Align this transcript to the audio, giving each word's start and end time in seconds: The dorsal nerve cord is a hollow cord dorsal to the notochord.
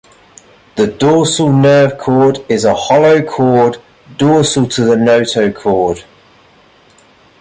The 0.77 0.87
dorsal 0.87 1.53
nerve 1.53 1.95
cord 1.99 2.43
is 2.49 2.65
a 2.65 2.73
hollow 2.73 3.21
cord 3.21 3.77
dorsal 4.17 4.67
to 4.69 4.83
the 4.83 4.95
notochord. 4.95 6.05